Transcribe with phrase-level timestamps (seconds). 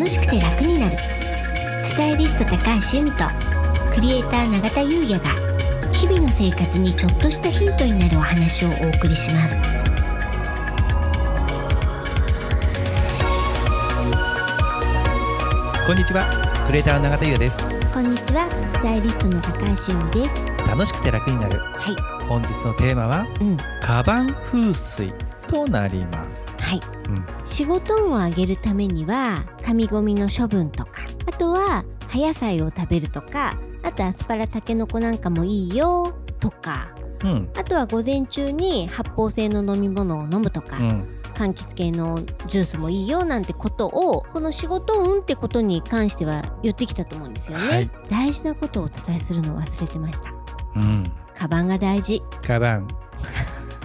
[0.00, 0.96] 楽しくて楽になる。
[1.84, 2.56] スタイリスト高
[2.90, 3.24] 橋由美と
[3.92, 5.28] クリエイター永田優也が
[5.92, 9.54] 日々の生活にちょっとしたヒントになるお話をお送りします。
[15.86, 16.24] こんにちは
[16.64, 17.58] クリエイターの永田優也です。
[17.92, 20.66] こんにちはスタイリストの高橋由美です。
[20.66, 21.58] 楽しくて楽になる。
[21.58, 22.24] はい。
[22.24, 23.56] 本日のテーマはうん。
[23.82, 25.12] カバン風水
[25.46, 26.46] となります
[27.44, 36.92] 仕事運を上げるためには紙ゴミの処分とかあとは葉野菜を食べるとかあとアスパラタケノコなんかもいいよとか
[37.24, 37.50] うん。
[37.56, 41.20] あとは午前中に発泡性の飲み物を飲むとか、うん。
[41.34, 47.90] 柑橘系のジュースもいいよなんてことをこの仕事運ってことに関しては言ってきたと思うんですよね、はい。
[48.10, 50.30] 大事なことをお伝えするのを忘れてました。
[50.76, 51.04] うん。
[51.34, 52.20] カバンが大事。
[52.46, 52.88] カバン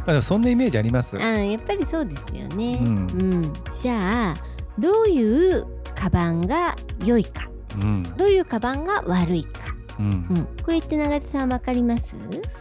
[0.06, 1.18] まあそんなイメージあります。
[1.18, 2.80] あやっぱりそうですよね。
[2.82, 2.98] うん。
[2.98, 3.54] うん。
[3.80, 4.36] じゃあ
[4.78, 5.66] どういう
[5.96, 7.50] カバンが良いか？
[7.82, 8.04] うん。
[8.18, 9.62] どういうカバンが悪いか、
[10.00, 10.06] うん。
[10.06, 12.16] うん、これって永田さんわかります、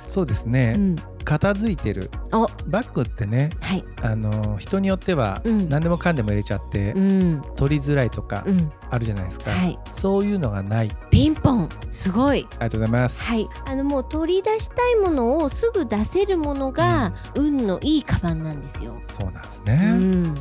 [0.07, 2.11] そうですうねん、片付いてる。
[2.33, 2.49] お。
[2.67, 3.85] バッグってねはい。
[4.03, 5.69] あの人によってはうん。
[5.69, 7.43] 何でもかんでも入れちゃってうん。
[7.57, 8.73] 取りづらいとかうん。
[8.91, 9.51] あるじゃないですか。
[9.51, 9.79] はい。
[9.93, 11.69] そういうのがないピンポン。
[11.93, 12.45] すごい。
[12.51, 13.23] ありがとうございます。
[13.23, 18.97] はい、あのもう取り出したいものをすぐ出せるものが、運のいいカバンなんですよ。
[19.13, 19.77] そうなんですうね。
[19.93, 20.35] ん、うん。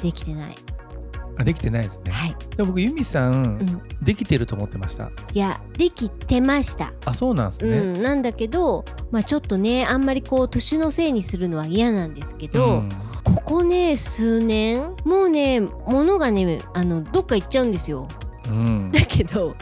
[0.00, 0.54] できてない。
[1.36, 2.12] あできてないですね。
[2.12, 5.10] はい、でも僕ユミさうんん、できてると思ってました。
[5.34, 6.90] いやできてました。
[7.04, 7.76] あそうなんですね。
[7.76, 12.88] うん、なんだけど、まあちょっとねあんまりこう年のせいにするのは嫌なんですけど、うん。
[13.22, 18.08] ここね数年もうね物がねあのどっか行っちゃうんですよ。
[18.46, 19.54] うんだけど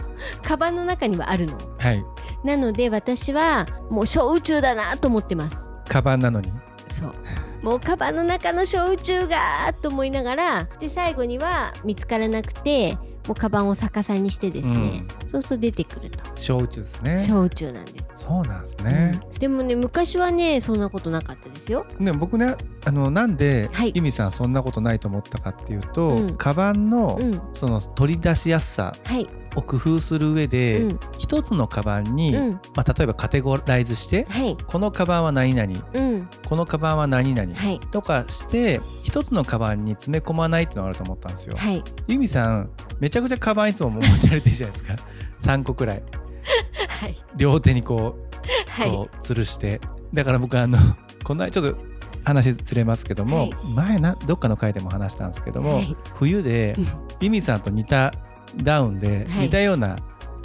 [0.43, 1.57] カバンの中にはあるの。
[1.79, 2.05] はい
[2.45, 5.69] なので私はもう小宇宙だなと思ってます。
[5.89, 6.51] カバンなのに？
[6.89, 7.15] そう
[7.63, 9.37] もうカバンの中の小宇宙が
[9.81, 16.25] と思いながらで最後には見つからなくてもうカバンを逆さにしてですね、そうすると出てくると。
[16.35, 17.17] 小宇宙ですね。
[17.17, 19.39] 小宇宙なんです、そうなんですね、うん。
[19.39, 21.87] でもね昔はねそんなことなかったですよ。
[22.01, 23.93] でも僕ねあのなんではい。
[23.95, 26.37] ユミさんそんなことないと思ったかっていうと、うん。
[26.37, 27.41] カバンの、うん。
[27.55, 31.01] その取り出しやすさはい、を工夫する上で、うん。
[31.19, 32.51] 一つのカバンに、うん。
[32.75, 34.57] まあ、例えばカテゴライズしてはい。
[34.67, 36.29] このカバンは何々うん。
[36.47, 37.81] このカバンは何々、はい。
[37.81, 41.57] とかして一つのカバンに詰め込まないっていうのがあると思ったんですよ。
[41.57, 41.83] はい。
[42.29, 42.71] さん
[43.01, 44.97] めちゃくちゃカバンいつも持ち歩いてるじゃないですか？
[45.41, 46.03] 3個くらい。
[47.01, 47.23] はい。
[47.37, 48.91] 両手にこうはい。
[48.91, 49.81] こう吊るして。
[50.15, 50.79] だから僕あの
[51.25, 51.77] この間ちょっと
[52.25, 53.51] 話ずれますけども、はい。
[53.75, 55.97] 前などっかの回でも話したんですけども、はい。
[56.15, 56.87] 冬でうん。
[57.21, 58.13] ユミさんと似た
[58.57, 59.45] ダウンで、はい。
[59.45, 59.97] 似たような、ま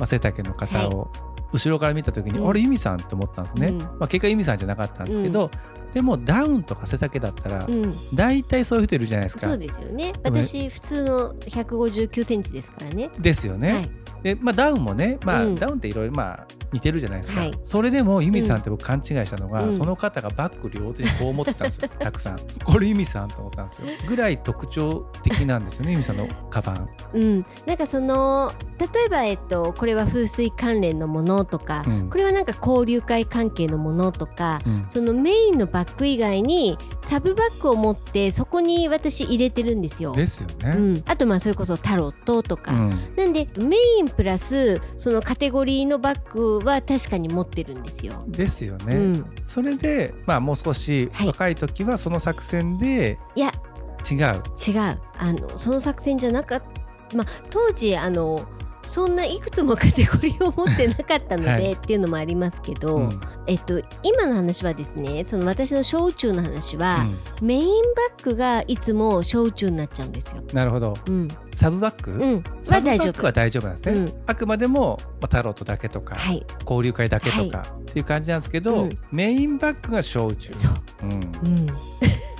[0.02, 1.10] あ、背丈の方を
[1.54, 2.50] 後ろから見た時に、うん。
[2.50, 3.78] あれユミさんと思ったんですね、うん。
[3.78, 5.50] まあ、結果ユミさんじゃなかったんですけど、
[5.94, 7.94] でもダウンとか背丈だったら、うん。
[8.14, 9.48] 大体そういう人いるじゃないですか。
[9.48, 9.58] そう。
[9.58, 10.14] ですよね。
[10.24, 13.10] 私普通の159センチですからね。
[13.20, 13.74] ですよね。
[13.74, 13.90] はい。
[14.24, 15.56] でまあ、ダウンもね、まあうん。
[15.56, 17.52] ダウンっていろいろまあ似てるじゃないですか、はい。
[17.64, 19.74] それでもユミさんって僕勘違いしたのが、うん。
[19.74, 21.90] その方がバッグ両手にこう持ってたんですよ。
[22.00, 22.40] たくさん。
[22.64, 23.88] これユミさんと思ったんですよ。
[24.08, 32.10] ぐらい特徴的なんですよねユミさんのカバン、うん、なんかその例えば、えっと、これは風水関連のものとか、うん。
[32.10, 34.86] これはなんか交流会関係のものとか、うん。
[34.90, 40.14] そのメインのバッグ以外にサブバッグを持ってそこに私入れてるんですよ。
[40.14, 42.90] ですよね、うん、あとまあそれこそタロットとか、うん。
[43.16, 48.24] なんでメインプラスそのカテゴリーのバッグは確かに持ってるんですよ。
[48.28, 51.28] ですよね、うん、それでまあもう少しはい。
[51.28, 53.52] 若い時はその作戦でいや。
[54.10, 55.00] 違う、違う。
[55.18, 56.62] あのその作戦じゃなかっ
[57.10, 58.48] た、まあ、当時あの
[58.88, 61.72] そんないくつもカテゴリーを持ってなかったので、はい。
[61.74, 63.20] っていうのもありますけど、うん。
[63.46, 67.06] えっと、今の話はですねその私の小宇宙の話は、
[67.42, 67.48] うん。
[67.48, 70.42] メインバッグがいつも小宇宙になっちゃうんですよ。
[70.54, 70.96] なるほど。
[71.08, 73.14] うん、サブバッグ、うん、サブバは大丈夫。
[73.14, 74.14] ッグは大丈夫なんですね、うん。
[74.26, 78.90] あくまでも、まあ、タロットだけとか、はい、交流会だけとか、っていう感じなんですけど、うん。
[79.12, 81.68] メインバッグが小宇宙そう、うん、うん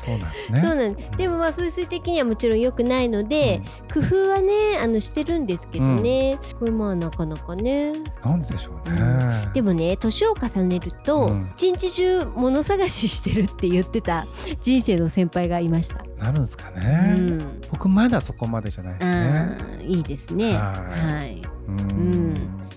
[0.08, 0.60] そうなんですね。
[0.60, 1.18] そうなんです。
[1.18, 3.62] でもまあ風水的にはもちろん良くないので、
[3.94, 7.90] 工夫はねあのしてるんですけどね、これまあなかなかね。
[7.90, 9.02] うんなんででしょうね、
[9.46, 9.54] うん。
[9.54, 11.50] でもね年を重ねると、うん。
[11.54, 14.26] 一日中物探ししてるって言ってた
[14.62, 16.04] 人生の先輩がいました。
[16.18, 17.62] なるんですかね、うん。
[17.72, 19.86] 僕まだそこまでじゃないですね。
[19.86, 20.56] いいですね。
[20.56, 21.42] ははい。
[21.68, 21.76] うん。
[22.34, 22.34] ん。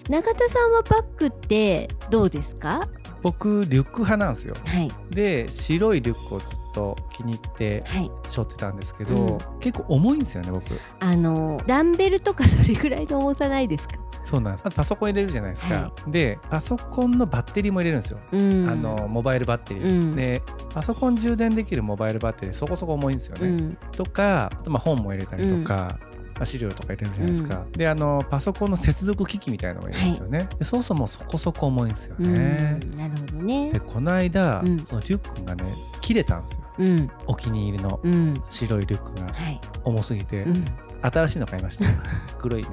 [0.08, 2.88] 中田さんはバッグってどうですか？
[3.22, 4.54] 僕リュック派なんですよ。
[4.66, 4.90] はい。
[5.10, 8.10] で白いリュックをずっと気に入ってはい。
[8.28, 9.38] 背負ってたんですけど、うん。
[9.60, 10.64] 結構重いんですよね僕。
[11.00, 13.94] あのダンベルとかそれぐらいの重さないですか？
[14.22, 14.64] そうなんです。
[14.64, 18.68] まずパソコン入れるじゃないですか、はでパソコンのバッテリーも入れるんですよ、うん。
[18.68, 20.14] あのモバイルバッテリー、うん。
[20.14, 20.42] で
[20.74, 23.78] パソコン充電できるモバイルバッテリーそこそこ重いんですよね、うん。
[23.92, 26.09] とかあとまあ本も入れたりとか、あ、
[26.46, 33.70] 資料とか入れるじゃないですか、であのパソコンの接続機器みたいなのがいるんですよね、でそうそうもそこそこ重いんですよね、うんなるほどね。
[33.70, 34.78] でこの間、うん。
[34.84, 35.64] そのリュックがね
[36.00, 36.60] 切れたんですよ。
[36.78, 37.10] うん。
[37.26, 38.34] お気に入りのうん。
[38.50, 39.32] 白いリュックが。
[39.32, 40.64] はい、重すぎて、うん、
[41.02, 41.84] 新しいの買いました。
[42.38, 42.68] 黒いね。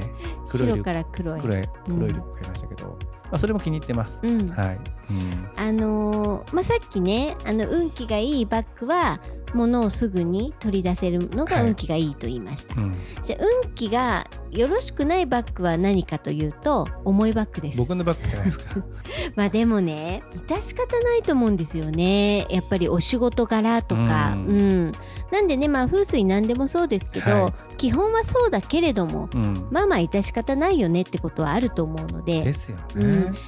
[0.49, 0.83] 黒いリュック。
[0.83, 4.47] 白から黒い黒いうん黒いリュック買いましたけど、まあ、それも気に入ってます、うん。
[4.49, 5.49] はい、うん。
[5.55, 9.19] あのーまあ、さっきねあの運気がいいバッグは
[9.53, 17.77] 物をすぐに取り出せるのがはい運気がいいと言いました、うん、じゃあ運気がよろしくないバッグは何かというと重いバッグです。
[17.77, 18.75] 僕のバッグじゃないですか。
[19.35, 22.45] まあでもね致し方ないと思うんですよね。
[22.49, 24.33] やっぱりお仕事柄とか。
[24.35, 24.91] ううんん、
[25.31, 27.53] なんでねまあ風水なんでもそうですけど、はい。
[27.77, 29.67] 基本はそうだけれどもうん。
[29.69, 32.41] まあまあ致し方ないよねってことはあると思うので。
[32.41, 32.83] ですよね、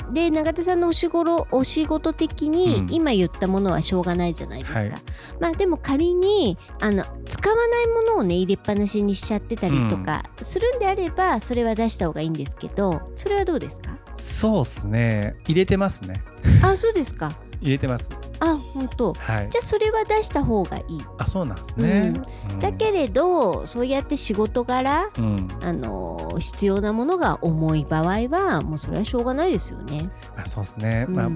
[0.08, 0.14] うん。
[0.14, 2.88] で永田さんのお仕事お仕事的にうん。
[2.94, 4.92] 今言ったものはしょうがないじゃないですか、はい。
[5.40, 13.98] まあでも仮にあの使わないものをね入れっぱなしにしちゃってたりとかするんであればそれは出した方がいいんですけどそれはどうですか？
[14.18, 15.36] そうっすね。
[15.46, 16.24] 入れてますね。
[16.64, 18.10] あそうですか入れてます。
[18.40, 19.14] あ本当。
[19.14, 19.50] はい。
[19.50, 22.14] じゃあそれは出した方がいい、あそうなんですね、
[22.52, 22.60] うん。
[22.60, 25.48] だけれどそうやって仕事柄うん。
[25.62, 30.10] あの必要なものが重い場合はもうそれはしょうがないですよね。
[30.36, 31.16] まあ、そうですね、うん。
[31.16, 31.30] まあ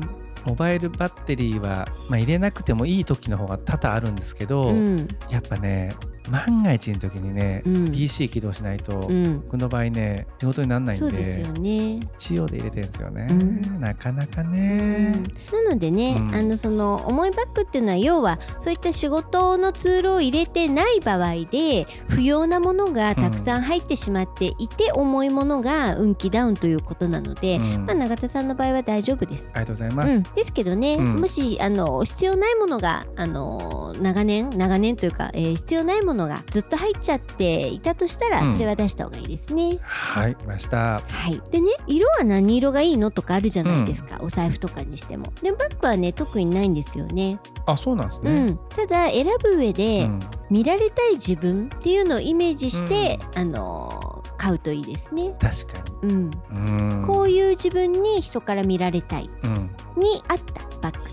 [0.45, 5.07] モバイルバッテリーは、まあ、入れなくてもいい時の方が多々あるんですけど、うん。
[5.29, 5.95] やっぱね
[6.29, 7.91] 万が一の時にね、うん。
[7.91, 9.35] PC 起動しないと、うん。
[9.41, 11.99] 僕の場合ね仕事にならないんでそうですよね。
[12.17, 13.79] 一応で入れてるんですよね、うん。
[13.79, 16.35] なかなかうねん、なのでね、うん。
[16.35, 27.85] あのその重いバッグっていうのは要はそういった仕事のツールを入れてない場合で不要なものがたくさん入ってしまっていて、重いものが運気ダウンということなので、うん。
[27.85, 29.51] まあ、永田さんの場合は大丈夫です。
[29.53, 31.15] ありがとうございます、うん、ですけどね、うん。
[31.21, 38.51] もしあの必要ないものがあの長年長年というか、えー必要ないものがずっと入っちゃっていたとしたら、うん。
[38.53, 39.79] それは出した方がいいですね。
[39.81, 41.01] はい来ました。
[41.01, 45.31] はい、でね色は何色がいいのとかあるじゃないですか、お財布とかにしても。
[45.41, 47.39] でバッグはね特にないんですよね。
[47.65, 50.19] あそうなんですうね、ん、ただ選ぶ上で、うん。
[50.49, 55.33] 見られたい自分っていうのをイメージして、あの買うといいですね。
[55.39, 56.59] 確かうん、にう
[57.01, 57.03] ん。
[57.07, 59.53] こういう自分に人から見られたいうん。
[59.97, 61.09] に合ったバッグ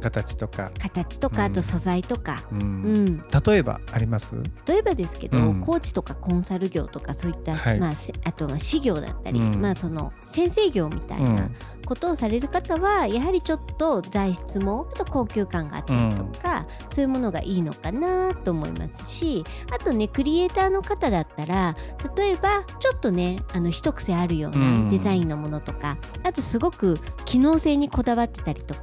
[0.00, 1.52] 形とか、形とかうん。
[1.52, 2.60] あと素材とか、うん。
[2.60, 3.24] うん。
[3.46, 4.34] 例えばあります？
[4.66, 5.60] 例えばですけど、うん。
[5.60, 7.80] コーチとかコンサル業とかそういった、はい。
[7.80, 9.60] まあ、せあとは私業だったり、うん。
[9.60, 11.48] まあ、その先生業みたいな
[11.86, 16.47] ことをされる方は、やはりちょっと材質もちょっと高級感があったりとか、
[16.88, 21.76] そういうものがいいのかなと思いますしあとねクリエイターの方だったら
[22.16, 24.88] 例えばちょっとねあの一癖あるよううなん。
[24.90, 28.80] デザインのものとか、あとすごく機能性にこだわってたりとか、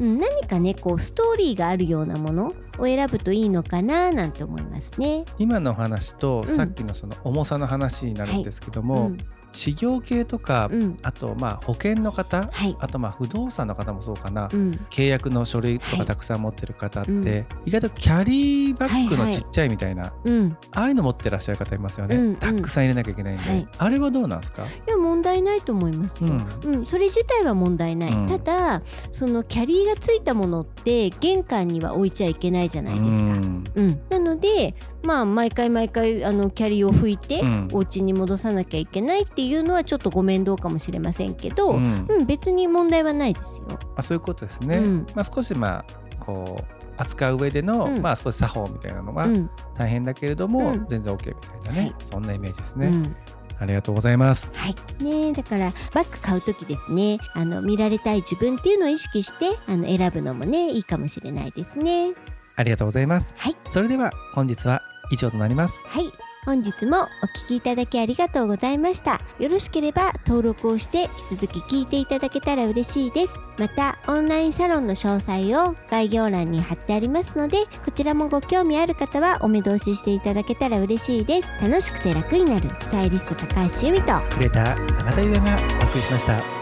[0.00, 0.06] うん。
[0.06, 5.24] うん、何かねこうストーリーがあるようなものを選ぶといいのかななんて思いますね。
[5.38, 6.46] 今の話とん。
[6.46, 9.18] さっきのその重さの話になるんですけども、うん
[9.54, 12.76] 事業系とか、うんあとまあ保険の方、はい。
[12.80, 14.72] あとまあ不動産の方もそうかな、うん。
[14.90, 15.98] 契約の書類とはい。
[16.00, 17.46] かたくさん持ってる方って、うん。
[17.64, 19.32] 意外とキャリーバッグはいはい。
[19.32, 22.36] のちっちゃいみたいな、うん、ああいうの持ってらっしゃる方いますよね、うんうん。
[22.36, 23.68] たくさん入れなきゃいけないんで、はい。
[23.78, 26.30] あれはどうなんですか、いや問題ないと思いますよ。
[26.64, 26.84] ううん。
[26.84, 33.06] それ自体は問題ない、うんただそのキャリーがついたものって玄関には置いちゃいけないじゃないですか。
[33.06, 33.64] うん。
[33.76, 34.74] うん、なので
[35.04, 37.68] まあ毎回毎回あのキャリーを拭いて、うん。
[37.72, 43.78] お家に戻さなきゃいけないっていうのはちょっとご面倒かもしれませんけど、ううんん別に問題はないですよ。
[43.96, 45.06] あそういうことですね、うん。
[45.14, 45.84] まあ、少しまあ
[46.18, 46.62] こう
[46.96, 48.00] 扱う上での、うん。
[48.00, 49.50] まあ少し作法みたいなのはうん。
[49.74, 50.84] 大変だけれども、うん。
[50.86, 51.34] 全然 OK み
[51.64, 51.94] たいなね、はい。
[51.98, 53.16] そんなイメージですね、うん。
[53.58, 54.52] ありがとうございます。
[54.54, 55.02] はい。
[55.02, 57.18] ね、だからバッグ買う時ですね。
[57.34, 62.12] あの見られたい自分っていうのを意識してあの選ぶのもねいいかもしれないですね。
[62.56, 63.34] ありがとうございます。
[63.36, 63.56] はい。
[63.68, 65.82] それでは本日は以上となります。
[65.86, 69.20] はい本日もお聞きいただきありがとうございました。
[69.38, 73.34] よろしければ登録をして引き続き聞いていただけたら嬉しいです。
[73.58, 81.48] またオンラインサロンの詳細を概要欄に貼ってありますのでこちらもご興味ある方はお目通ししていただけたら嬉しいです。
[81.62, 82.68] 楽しくて楽になる。
[82.80, 86.53] スタイリスト高橋由美とクレーター永田優がお送りしました。